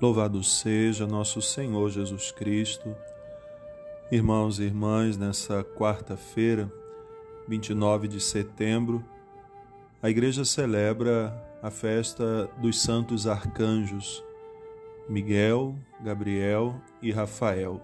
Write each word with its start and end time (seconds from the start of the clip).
Louvado 0.00 0.44
seja 0.44 1.08
nosso 1.08 1.42
Senhor 1.42 1.90
Jesus 1.90 2.30
Cristo. 2.30 2.94
Irmãos 4.12 4.60
e 4.60 4.62
irmãs, 4.62 5.16
nessa 5.16 5.64
quarta-feira, 5.64 6.72
29 7.48 8.06
de 8.06 8.20
setembro, 8.20 9.04
a 10.00 10.08
igreja 10.08 10.44
celebra 10.44 11.34
a 11.60 11.68
festa 11.68 12.48
dos 12.58 12.80
santos 12.80 13.26
arcanjos 13.26 14.22
Miguel, 15.08 15.74
Gabriel 16.00 16.80
e 17.02 17.10
Rafael. 17.10 17.80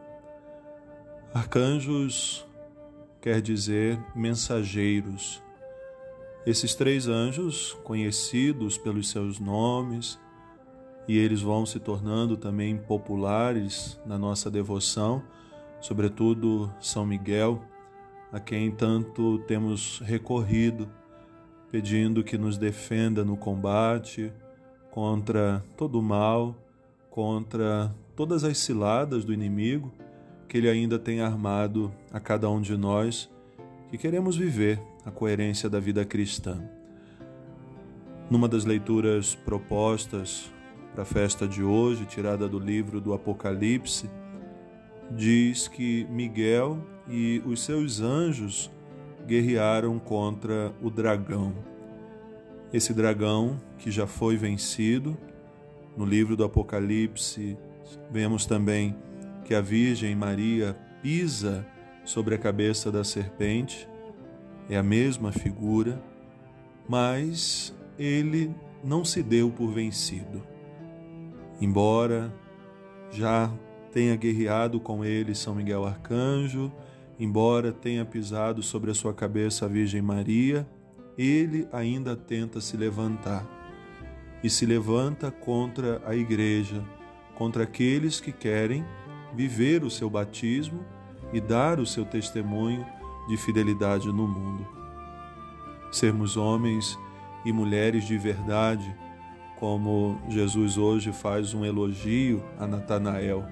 Arcanjos 1.35 2.47
quer 3.21 3.43
dizer 3.43 3.99
mensageiros. 4.15 5.43
Esses 6.47 6.77
três 6.77 7.09
anjos, 7.09 7.77
conhecidos 7.83 8.79
pelos 8.79 9.11
seus 9.11 9.41
nomes, 9.41 10.23
e 11.07 11.19
eles 11.19 11.43
vão 11.43 11.67
se 11.67 11.79
tornando 11.79 12.37
também 12.37 12.77
populares 12.77 14.01
na 14.07 14.19
nossa 14.19 14.51
devoção, 14.51 15.23
sobretudo 15.81 16.73
São 16.81 17.05
Miguel, 17.05 17.63
a 18.33 18.41
quem 18.41 18.71
tanto 18.71 19.39
temos 19.47 20.01
recorrido, 20.05 20.89
pedindo 21.71 22.25
que 22.25 22.39
nos 22.39 22.57
defenda 22.57 23.25
no 23.25 23.37
combate 23.37 24.33
contra 24.91 25.63
todo 25.77 25.99
o 25.99 26.03
mal, 26.03 26.55
contra 27.11 27.95
todas 28.17 28.45
as 28.45 28.59
ciladas 28.59 29.25
do 29.25 29.33
inimigo 29.33 29.93
que 30.49 30.59
ele 30.59 30.69
ainda 30.69 31.01
tem 31.01 31.21
armado 31.21 31.93
a 32.13 32.21
cada 32.21 32.49
um 32.49 32.61
de 32.61 32.77
nós 32.77 33.29
que 33.91 33.99
queremos 33.99 34.37
viver 34.37 34.81
a 35.05 35.11
coerência 35.11 35.69
da 35.69 35.81
vida 35.81 36.05
cristã. 36.05 36.63
Numa 38.31 38.49
das 38.49 38.65
leituras 38.65 39.35
propostas 39.35 40.54
para 40.95 41.03
a 41.03 41.07
festa 41.07 41.49
de 41.49 41.61
hoje, 41.61 42.07
tirada 42.07 42.49
do 42.49 42.57
livro 42.57 43.01
do 43.01 43.13
Apocalipse, 43.13 44.09
diz 45.11 45.67
que 45.67 46.07
Miguel 46.09 46.79
e 47.09 47.43
os 47.45 47.65
seus 47.65 48.01
anjos 48.01 48.71
guerrearam 49.27 49.99
contra 49.99 50.73
o 50.81 50.89
dragão. 50.91 51.53
Esse 52.73 52.95
dragão 52.95 53.61
que 53.77 53.91
já 53.91 54.07
foi 54.07 54.37
vencido, 54.37 55.19
no 55.97 56.05
livro 56.07 56.37
do 56.37 56.45
Apocalipse, 56.45 57.59
vemos 58.09 58.47
também 58.47 58.97
que 59.45 59.53
a 59.53 59.61
Virgem 59.61 60.15
Maria 60.15 60.79
pisa 61.03 61.67
sobre 62.05 62.37
a 62.37 62.39
cabeça 62.39 62.93
da 62.93 63.03
serpente, 63.03 63.89
é 64.71 64.77
a 64.77 64.83
mesma 64.83 65.33
figura, 65.33 66.01
mas 66.89 67.75
ele 67.99 68.55
não 68.85 69.05
se 69.05 69.25
deu 69.25 69.51
por 69.51 69.73
vencido 69.73 70.54
Embora 71.61 72.33
já 73.11 73.51
tenha 73.93 74.17
guerreado 74.17 74.81
com 74.81 75.05
ele 75.05 75.35
São 75.35 75.55
Miguel 75.55 75.85
Arcanjo, 75.85 76.73
embora 77.19 77.73
tenha 77.73 78.05
pisado 78.05 78.63
sobre 78.63 78.91
a 78.91 78.95
sua 78.95 79.15
cabeça 79.15 79.65
a 79.65 79.69
Virgem 79.69 80.03
Maria, 80.03 80.67
ele 81.17 81.69
ainda 81.73 82.17
tenta 82.17 82.61
se 82.61 82.77
levantar. 82.77 83.47
E 84.43 84.51
se 84.51 84.67
levanta 84.67 85.31
contra 85.31 86.03
a 86.05 86.15
igreja, 86.15 86.85
contra 87.35 87.63
aqueles 87.63 88.21
que 88.21 88.33
querem 88.33 88.85
viver 89.33 89.85
o 89.85 89.91
seu 89.91 90.11
batismo 90.11 90.85
e 91.33 91.41
dar 91.41 91.79
o 91.79 91.87
seu 91.87 92.05
testemunho 92.05 92.85
de 93.29 93.37
fidelidade 93.37 94.09
no 94.09 94.29
mundo. 94.29 94.67
Sermos 95.91 96.37
homens 96.37 96.99
e 97.45 97.53
mulheres 97.53 98.07
de 98.07 98.19
verdade 98.19 98.95
como 99.59 100.21
Jesus 100.29 100.77
hoje 100.77 101.13
faz 101.13 101.55
um 101.55 101.65
elogio 101.65 102.45
a 102.59 102.67
Natanael. 102.67 103.47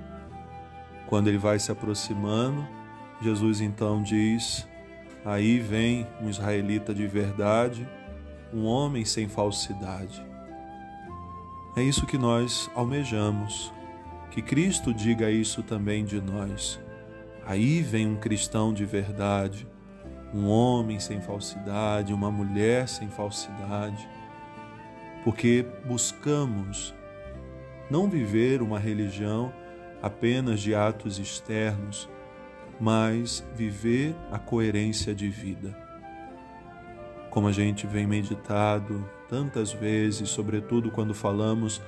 Quando 1.06 1.28
ele 1.28 1.38
vai 1.38 1.58
se 1.58 1.70
aproximando, 1.70 2.66
Jesus 3.20 3.60
então 3.60 4.02
diz: 4.02 4.66
Aí 5.24 5.58
vem 5.58 6.06
um 6.20 6.28
israelita 6.28 6.94
de 6.94 7.06
verdade, 7.06 7.88
um 8.52 8.64
homem 8.64 9.04
sem 9.04 9.28
falsidade. 9.28 10.24
É 11.76 11.82
isso 11.82 12.06
que 12.06 12.18
nós 12.18 12.70
almejamos, 12.74 13.72
que 14.30 14.42
Cristo 14.42 14.92
diga 14.92 15.30
isso 15.30 15.62
também 15.62 16.04
de 16.04 16.20
nós. 16.20 16.80
Aí 17.46 17.80
vem 17.80 18.06
um 18.06 18.16
cristão 18.16 18.72
de 18.72 18.84
verdade, 18.84 19.66
um 20.34 20.46
homem 20.48 21.00
sem 21.00 21.20
falsidade, 21.20 22.12
uma 22.12 22.30
mulher 22.30 22.88
sem 22.88 23.08
falsidade 23.08 24.08
porque 25.22 25.64
buscamos 25.84 26.94
não 27.90 28.08
viver 28.08 28.62
uma 28.62 28.78
religião 28.78 29.52
apenas 30.00 30.60
de 30.60 30.74
atos 30.74 31.18
externos, 31.18 32.08
mas 32.80 33.44
viver 33.54 34.16
a 34.30 34.38
coerência 34.38 35.14
de 35.14 35.28
vida. 35.28 35.76
Como 37.30 37.46
a 37.46 37.52
gente 37.52 37.86
vem 37.86 38.06
meditado 38.06 39.08
tantas 39.28 39.72
vezes, 39.72 40.28
sobretudo 40.28 40.90
quando 40.90 41.14
falamos 41.14 41.80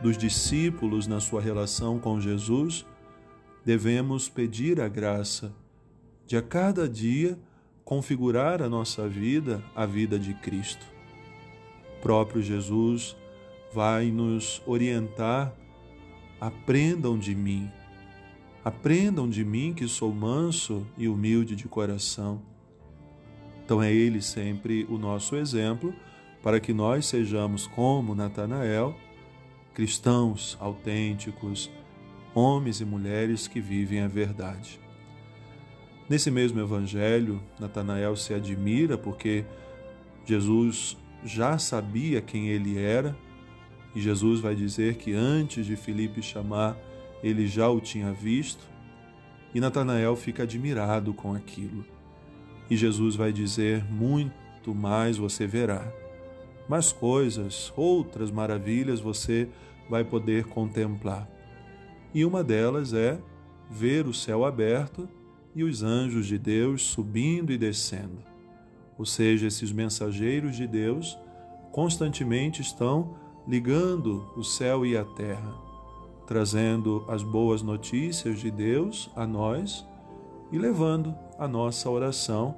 dos 0.00 0.16
discípulos 0.16 1.06
na 1.06 1.20
sua 1.20 1.42
relação 1.42 1.98
com 1.98 2.20
Jesus, 2.20 2.86
devemos 3.64 4.28
pedir 4.28 4.80
a 4.80 4.88
graça 4.88 5.52
de 6.26 6.36
a 6.36 6.42
cada 6.42 6.88
dia 6.88 7.38
configurar 7.84 8.62
a 8.62 8.68
nossa 8.68 9.08
vida 9.08 9.62
à 9.74 9.84
vida 9.84 10.18
de 10.18 10.34
Cristo 10.34 10.97
próprio 12.00 12.42
Jesus 12.42 13.16
vai 13.72 14.10
nos 14.10 14.62
orientar. 14.66 15.54
Aprendam 16.40 17.18
de 17.18 17.34
mim, 17.34 17.68
aprendam 18.64 19.28
de 19.28 19.44
mim 19.44 19.74
que 19.74 19.88
sou 19.88 20.12
manso 20.12 20.86
e 20.96 21.08
humilde 21.08 21.56
de 21.56 21.66
coração. 21.66 22.40
Então 23.64 23.82
é 23.82 23.92
Ele 23.92 24.22
sempre 24.22 24.86
o 24.88 24.96
nosso 24.96 25.36
exemplo 25.36 25.92
para 26.42 26.60
que 26.60 26.72
nós 26.72 27.06
sejamos 27.06 27.66
como 27.66 28.14
Natanael, 28.14 28.96
cristãos 29.74 30.56
autênticos, 30.60 31.70
homens 32.34 32.80
e 32.80 32.84
mulheres 32.84 33.48
que 33.48 33.60
vivem 33.60 34.00
a 34.00 34.08
verdade. 34.08 34.80
Nesse 36.08 36.30
mesmo 36.30 36.60
evangelho, 36.60 37.42
Natanael 37.60 38.16
se 38.16 38.32
admira 38.32 38.96
porque 38.96 39.44
Jesus 40.24 40.96
já 41.24 41.58
sabia 41.58 42.20
quem 42.20 42.48
ele 42.48 42.78
era, 42.78 43.16
e 43.94 44.00
Jesus 44.00 44.40
vai 44.40 44.54
dizer 44.54 44.96
que 44.96 45.12
antes 45.12 45.66
de 45.66 45.76
Filipe 45.76 46.22
chamar, 46.22 46.76
ele 47.22 47.46
já 47.46 47.68
o 47.68 47.80
tinha 47.80 48.12
visto, 48.12 48.64
e 49.54 49.60
Natanael 49.60 50.14
fica 50.14 50.42
admirado 50.42 51.12
com 51.12 51.34
aquilo. 51.34 51.84
E 52.70 52.76
Jesus 52.76 53.16
vai 53.16 53.32
dizer: 53.32 53.84
Muito 53.90 54.74
mais 54.74 55.16
você 55.16 55.46
verá, 55.46 55.90
mais 56.68 56.92
coisas, 56.92 57.72
outras 57.76 58.30
maravilhas 58.30 59.00
você 59.00 59.48
vai 59.88 60.04
poder 60.04 60.44
contemplar. 60.44 61.28
E 62.14 62.24
uma 62.24 62.44
delas 62.44 62.92
é 62.92 63.18
ver 63.70 64.06
o 64.06 64.14
céu 64.14 64.44
aberto 64.44 65.08
e 65.54 65.64
os 65.64 65.82
anjos 65.82 66.26
de 66.26 66.38
Deus 66.38 66.82
subindo 66.82 67.50
e 67.52 67.58
descendo 67.58 68.28
ou 68.98 69.06
seja, 69.06 69.46
esses 69.46 69.70
mensageiros 69.70 70.56
de 70.56 70.66
Deus, 70.66 71.16
constantemente 71.70 72.60
estão 72.60 73.14
ligando 73.46 74.28
o 74.36 74.42
céu 74.42 74.84
e 74.84 74.96
a 74.96 75.04
terra, 75.04 75.54
trazendo 76.26 77.04
as 77.08 77.22
boas 77.22 77.62
notícias 77.62 78.40
de 78.40 78.50
Deus 78.50 79.08
a 79.14 79.26
nós 79.26 79.86
e 80.50 80.58
levando 80.58 81.14
a 81.38 81.46
nossa 81.46 81.88
oração 81.88 82.56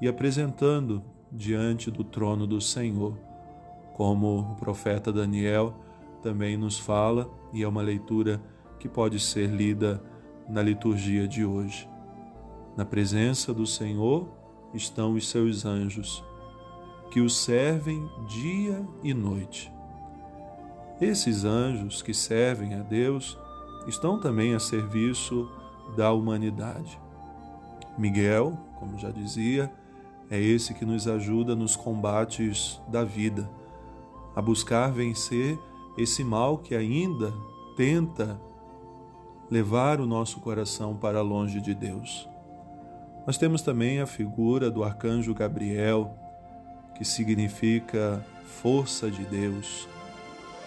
e 0.00 0.06
apresentando 0.06 1.02
diante 1.32 1.90
do 1.90 2.04
trono 2.04 2.46
do 2.46 2.60
Senhor, 2.60 3.16
como 3.94 4.52
o 4.52 4.54
profeta 4.56 5.12
Daniel 5.12 5.74
também 6.22 6.56
nos 6.56 6.78
fala, 6.78 7.30
e 7.52 7.62
é 7.62 7.68
uma 7.68 7.82
leitura 7.82 8.40
que 8.78 8.88
pode 8.88 9.18
ser 9.18 9.48
lida 9.48 10.02
na 10.48 10.62
liturgia 10.62 11.26
de 11.26 11.44
hoje. 11.44 11.88
Na 12.76 12.84
presença 12.84 13.52
do 13.52 13.66
Senhor, 13.66 14.28
estão 14.74 15.14
os 15.14 15.28
seus 15.28 15.64
anjos, 15.64 16.24
que 17.10 17.20
o 17.20 17.28
servem 17.28 18.08
dia 18.26 18.86
e 19.02 19.12
noite. 19.12 19.72
Esses 21.00 21.44
anjos 21.44 22.02
que 22.02 22.14
servem 22.14 22.74
a 22.74 22.82
Deus 22.82 23.38
estão 23.86 24.20
também 24.20 24.54
a 24.54 24.60
serviço 24.60 25.50
da 25.96 26.12
humanidade. 26.12 27.00
Miguel, 27.98 28.56
como 28.78 28.98
já 28.98 29.10
dizia, 29.10 29.72
é 30.30 30.38
esse 30.38 30.74
que 30.74 30.84
nos 30.84 31.08
ajuda 31.08 31.56
nos 31.56 31.74
combates 31.74 32.80
da 32.86 33.02
vida, 33.02 33.50
a 34.36 34.40
buscar 34.40 34.92
vencer 34.92 35.58
esse 35.98 36.22
mal 36.22 36.58
que 36.58 36.74
ainda 36.74 37.34
tenta 37.76 38.40
levar 39.50 40.00
o 40.00 40.06
nosso 40.06 40.38
coração 40.40 40.96
para 40.96 41.20
longe 41.20 41.60
de 41.60 41.74
Deus. 41.74 42.28
Nós 43.26 43.36
temos 43.36 43.62
também 43.62 44.00
a 44.00 44.06
figura 44.06 44.70
do 44.70 44.82
arcanjo 44.82 45.34
Gabriel, 45.34 46.16
que 46.96 47.04
significa 47.04 48.24
força 48.62 49.10
de 49.10 49.24
Deus. 49.24 49.88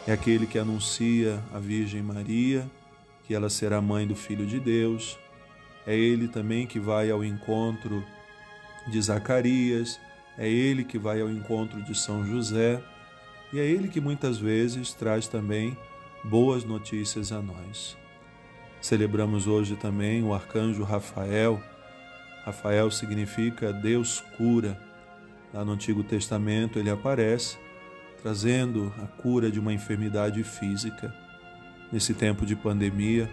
é 0.05 0.11
aquele 0.11 0.45
que 0.45 0.59
anuncia 0.59 1.41
a 1.53 1.59
Virgem 1.59 2.01
Maria, 2.01 2.69
que 3.23 3.33
ela 3.33 3.49
será 3.49 3.81
mãe 3.81 4.05
do 4.05 4.15
Filho 4.15 4.45
de 4.45 4.59
Deus. 4.59 5.17
É 5.87 5.95
ele 5.95 6.27
também 6.27 6.67
que 6.67 6.79
vai 6.79 7.09
ao 7.09 7.23
encontro 7.23 8.03
de 8.87 9.01
Zacarias, 9.01 9.99
é 10.37 10.49
ele 10.49 10.83
que 10.83 10.97
vai 10.97 11.21
ao 11.21 11.29
encontro 11.29 11.81
de 11.81 11.95
São 11.95 12.25
José, 12.25 12.83
e 13.53 13.59
é 13.59 13.65
ele 13.65 13.87
que 13.87 14.01
muitas 14.01 14.37
vezes 14.37 14.93
traz 14.93 15.27
também 15.27 15.77
boas 16.23 16.65
notícias 16.65 17.31
a 17.31 17.41
nós. 17.41 17.97
Celebramos 18.81 19.47
hoje 19.47 19.77
também 19.77 20.21
o 20.23 20.33
arcanjo 20.33 20.83
Rafael. 20.83 21.61
Rafael 22.45 22.91
significa 22.91 23.71
Deus 23.71 24.23
cura. 24.37 24.79
Lá 25.53 25.63
no 25.63 25.71
Antigo 25.71 26.03
Testamento 26.03 26.79
ele 26.79 26.89
aparece 26.89 27.57
trazendo 28.21 28.91
a 29.03 29.05
cura 29.21 29.51
de 29.51 29.59
uma 29.59 29.73
enfermidade 29.73 30.41
física. 30.43 31.13
Nesse 31.91 32.13
tempo 32.13 32.45
de 32.45 32.55
pandemia, 32.55 33.29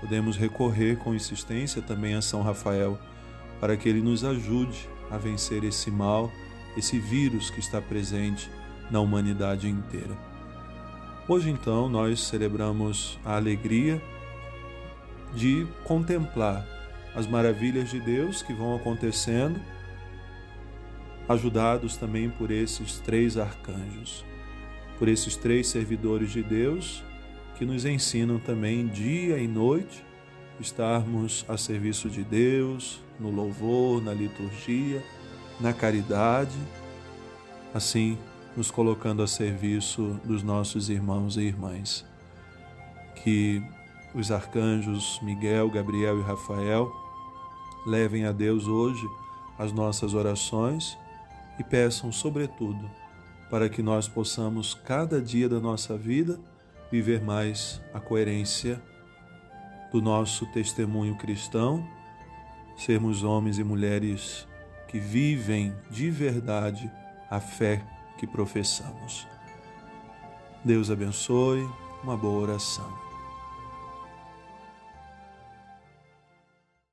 podemos 0.00 0.36
recorrer 0.36 0.96
com 0.96 1.12
insistência 1.12 1.82
também 1.82 2.14
a 2.14 2.22
São 2.22 2.40
Rafael 2.40 2.98
para 3.60 3.76
que 3.76 3.88
ele 3.88 4.00
nos 4.00 4.24
ajude 4.24 4.88
a 5.10 5.18
vencer 5.18 5.64
esse 5.64 5.90
mal, 5.90 6.32
esse 6.76 6.98
vírus 6.98 7.50
que 7.50 7.60
está 7.60 7.80
presente 7.80 8.48
na 8.90 9.00
humanidade 9.00 9.68
inteira. 9.68 10.16
Hoje, 11.28 11.50
então, 11.50 11.88
nós 11.88 12.20
celebramos 12.20 13.18
a 13.24 13.36
alegria 13.36 14.00
de 15.34 15.66
contemplar 15.84 16.64
as 17.14 17.26
maravilhas 17.26 17.90
de 17.90 18.00
Deus 18.00 18.42
que 18.42 18.52
vão 18.52 18.74
acontecendo 18.74 19.60
ajudados 21.28 21.96
também 21.96 22.28
por 22.28 22.50
esses 22.50 22.98
três 22.98 23.36
arcanjos, 23.36 24.24
por 24.98 25.08
esses 25.08 25.36
três 25.36 25.68
servidores 25.68 26.30
de 26.32 26.42
Deus 26.42 27.02
que 27.56 27.64
nos 27.64 27.84
ensinam 27.84 28.38
também 28.38 28.86
dia 28.86 29.38
e 29.38 29.46
noite 29.46 30.04
estarmos 30.60 31.44
a 31.48 31.56
serviço 31.56 32.08
de 32.08 32.22
Deus, 32.22 33.00
no 33.18 33.30
louvor, 33.30 34.02
na 34.02 34.12
liturgia, 34.12 35.02
na 35.60 35.72
caridade, 35.72 36.56
assim 37.74 38.18
nos 38.56 38.70
colocando 38.70 39.22
a 39.22 39.26
serviço 39.26 40.20
dos 40.24 40.42
nossos 40.42 40.90
irmãos 40.90 41.36
e 41.36 41.42
irmãs. 41.42 42.04
Que 43.16 43.62
os 44.14 44.30
arcanjos 44.30 45.18
Miguel, 45.22 45.70
Gabriel 45.70 46.18
e 46.18 46.22
Rafael 46.22 47.01
levem 47.86 48.24
a 48.24 48.32
Deus 48.32 48.66
hoje 48.66 49.08
as 49.58 49.72
nossas 49.72 50.14
orações 50.14 50.96
e 51.58 51.64
peçam, 51.64 52.10
sobretudo, 52.10 52.90
para 53.50 53.68
que 53.68 53.82
nós 53.82 54.08
possamos, 54.08 54.74
cada 54.74 55.20
dia 55.20 55.48
da 55.48 55.60
nossa 55.60 55.96
vida, 55.96 56.40
viver 56.90 57.22
mais 57.22 57.80
a 57.92 58.00
coerência 58.00 58.82
do 59.92 60.00
nosso 60.00 60.46
testemunho 60.52 61.16
cristão, 61.16 61.86
sermos 62.76 63.22
homens 63.22 63.58
e 63.58 63.64
mulheres 63.64 64.48
que 64.88 64.98
vivem 64.98 65.74
de 65.90 66.10
verdade 66.10 66.90
a 67.30 67.40
fé 67.40 67.84
que 68.18 68.26
professamos. 68.26 69.26
Deus 70.64 70.90
abençoe, 70.90 71.68
uma 72.02 72.16
boa 72.16 72.42
oração. 72.42 73.01